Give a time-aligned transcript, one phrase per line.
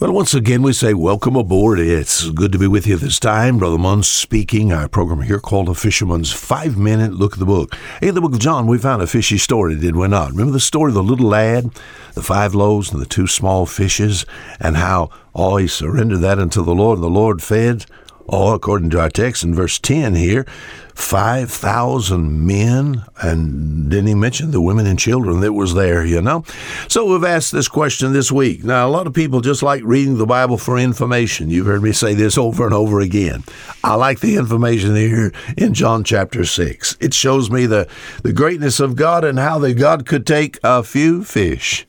[0.00, 1.78] Well, once again, we say welcome aboard.
[1.78, 3.58] It's good to be with you this time.
[3.58, 4.72] Brother Munn speaking.
[4.72, 7.76] Our program here called A Fisherman's Five Minute Look at the Book.
[8.00, 10.30] In the book of John, we found a fishy story, did we not?
[10.30, 11.70] Remember the story of the little lad,
[12.14, 14.24] the five loaves and the two small fishes,
[14.58, 17.84] and how, oh, he surrendered that unto the Lord, and the Lord fed
[18.32, 20.46] Oh, according to our text in verse 10 here,
[20.94, 26.44] 5,000 men, and didn't he mention the women and children that was there, you know?
[26.86, 28.62] So we've asked this question this week.
[28.62, 31.50] Now, a lot of people just like reading the Bible for information.
[31.50, 33.42] You've heard me say this over and over again.
[33.82, 36.98] I like the information here in John chapter 6.
[37.00, 37.88] It shows me the,
[38.22, 41.84] the greatness of God and how that God could take a few fish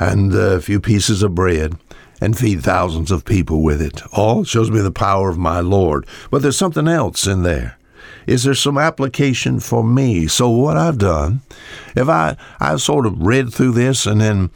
[0.00, 1.76] and a few pieces of bread
[2.20, 4.02] and feed thousands of people with it.
[4.12, 6.06] All shows me the power of my Lord.
[6.30, 7.78] But there's something else in there.
[8.26, 10.26] Is there some application for me?
[10.26, 11.40] So what I've done,
[11.96, 14.50] if I I've sort of read through this and then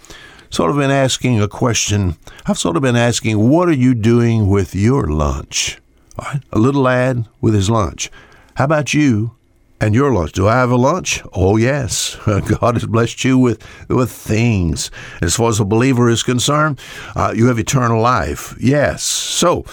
[0.51, 4.49] sort of been asking a question, I've sort of been asking, what are you doing
[4.49, 5.79] with your lunch?
[6.19, 6.41] Right?
[6.53, 8.11] A little lad with his lunch.
[8.55, 9.35] How about you
[9.81, 10.33] and your lunch.
[10.33, 11.23] Do I have a lunch?
[11.33, 12.17] Oh, yes.
[12.27, 14.91] God has blessed you with, with things.
[15.21, 16.81] As far as a believer is concerned,
[17.15, 18.55] uh, you have eternal life.
[18.59, 19.03] Yes.
[19.03, 19.65] So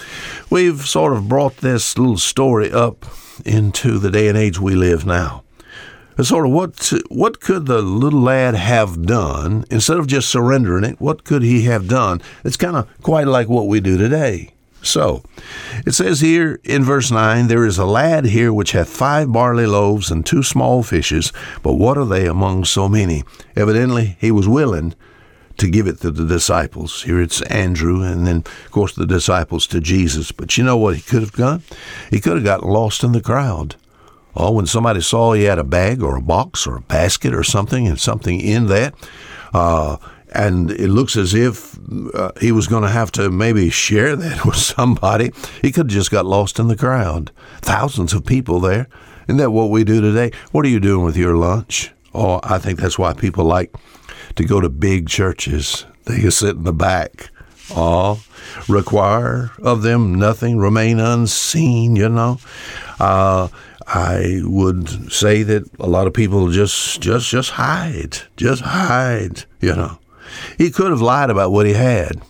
[0.50, 3.06] we've sort of brought this little story up
[3.44, 5.42] into the day and age we live now.
[6.20, 11.00] Sort of what what could the little lad have done instead of just surrendering it?
[11.00, 12.20] What could he have done?
[12.44, 14.51] It's kind of quite like what we do today.
[14.82, 15.22] So,
[15.86, 19.66] it says here in verse 9, There is a lad here which hath five barley
[19.66, 23.22] loaves and two small fishes, but what are they among so many?
[23.54, 24.94] Evidently, he was willing
[25.58, 27.04] to give it to the disciples.
[27.04, 30.32] Here it's Andrew, and then, of course, the disciples to Jesus.
[30.32, 31.62] But you know what he could have done?
[32.10, 33.76] He could have gotten lost in the crowd.
[34.34, 37.44] Oh, when somebody saw he had a bag or a box or a basket or
[37.44, 38.94] something, and something in that,
[39.54, 39.98] uh,
[40.34, 41.78] and it looks as if
[42.14, 45.32] uh, he was going to have to maybe share that with somebody.
[45.60, 47.30] He could have just got lost in the crowd.
[47.60, 48.88] Thousands of people there.
[49.28, 50.32] Isn't that what we do today?
[50.50, 51.92] What are you doing with your lunch?
[52.14, 53.74] Oh, I think that's why people like
[54.36, 55.86] to go to big churches.
[56.04, 57.30] They can sit in the back.
[57.74, 58.22] Oh,
[58.68, 62.38] require of them nothing, remain unseen, you know.
[62.98, 63.48] Uh,
[63.86, 69.74] I would say that a lot of people just just just hide, just hide, you
[69.74, 69.98] know.
[70.58, 72.20] He could have lied about what he had.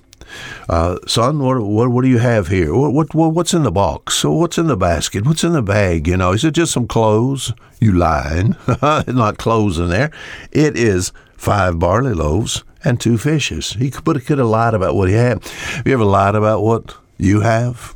[0.69, 2.75] Uh, son, what, what, what do you have here?
[2.75, 4.25] What, what what's in the box?
[4.25, 5.27] What's in the basket?
[5.27, 6.07] What's in the bag?
[6.07, 7.53] You know, is it just some clothes?
[7.81, 8.57] You lying?
[8.83, 10.11] Not clothes in there.
[10.51, 13.73] It is five barley loaves and two fishes.
[13.75, 15.45] He could, but he could have lied about what he had.
[15.45, 17.95] Have you ever lied about what you have?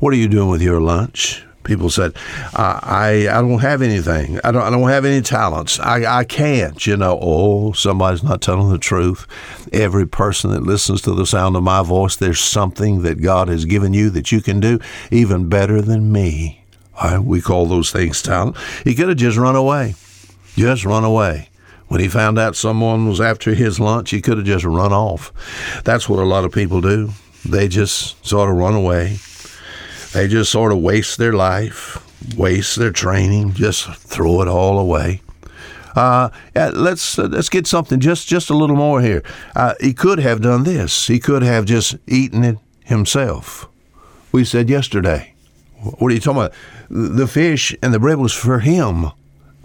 [0.00, 1.45] What are you doing with your lunch?
[1.66, 2.14] People said,
[2.54, 4.40] I, I don't have anything.
[4.42, 5.78] I don't, I don't have any talents.
[5.80, 7.18] I, I can't, you know.
[7.20, 9.26] Oh, somebody's not telling the truth.
[9.72, 13.64] Every person that listens to the sound of my voice, there's something that God has
[13.64, 14.78] given you that you can do
[15.10, 16.62] even better than me.
[17.02, 18.56] Right, we call those things talent.
[18.84, 19.94] He could have just run away.
[20.54, 21.50] Just run away.
[21.88, 25.32] When he found out someone was after his lunch, he could have just run off.
[25.84, 27.10] That's what a lot of people do.
[27.44, 29.18] They just sort of run away
[30.16, 32.02] they just sort of waste their life,
[32.36, 35.20] waste their training, just throw it all away.
[35.94, 39.22] Uh, let's uh, let's get something just just a little more here.
[39.54, 41.06] Uh, he could have done this.
[41.06, 43.68] He could have just eaten it himself.
[44.32, 45.34] We said yesterday.
[45.98, 46.54] What are you talking about?
[46.88, 49.10] The fish and the bread was for him.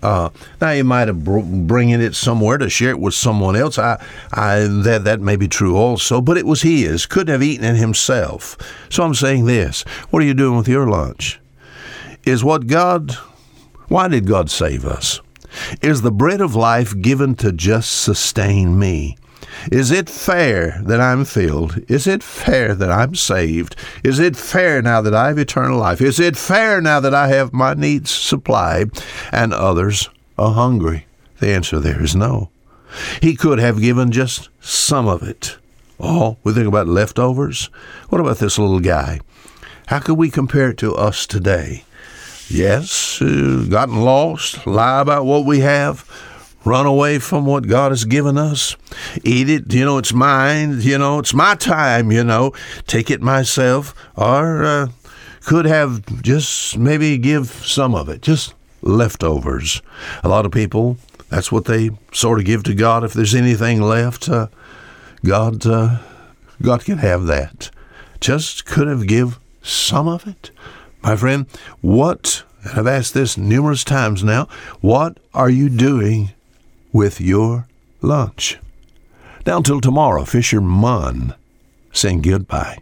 [0.01, 0.29] Uh,
[0.59, 3.77] now he might have br- bringing it somewhere to share it with someone else.
[3.77, 7.05] I, I that that may be true also, but it was his.
[7.05, 8.57] Couldn't have eaten it himself.
[8.89, 11.39] So I'm saying this: What are you doing with your lunch?
[12.25, 13.11] Is what God?
[13.87, 15.21] Why did God save us?
[15.81, 19.17] Is the bread of life given to just sustain me?
[19.71, 21.79] Is it fair that I'm filled?
[21.89, 23.75] Is it fair that I'm saved?
[24.03, 26.01] Is it fair now that I have eternal life?
[26.01, 28.91] Is it fair now that I have my needs supplied
[29.31, 31.05] and others are hungry?
[31.39, 32.49] The answer there is no.
[33.21, 35.57] He could have given just some of it.
[35.99, 37.69] Oh, we think about leftovers.
[38.09, 39.19] What about this little guy?
[39.87, 41.83] How could we compare it to us today?
[42.49, 46.05] Yes, uh, gotten lost, lie about what we have,
[46.63, 48.75] run away from what God has given us,
[49.23, 52.53] eat it, you know, it's mine, you know, it's my time, you know,
[52.87, 54.87] take it myself, or uh,
[55.41, 59.81] could have just maybe give some of it, just leftovers.
[60.23, 60.97] A lot of people,
[61.29, 63.03] that's what they sort of give to God.
[63.03, 64.47] If there's anything left, uh,
[65.23, 65.99] God, uh,
[66.61, 67.71] God can have that.
[68.19, 70.51] Just could have give some of it.
[71.01, 71.47] My friend,
[71.81, 74.47] what, and I've asked this numerous times now,
[74.81, 76.31] what are you doing
[76.91, 77.67] with your
[78.01, 78.57] lunch.
[79.45, 81.33] Now till tomorrow, Fisher Munn
[81.91, 82.79] saying goodbye.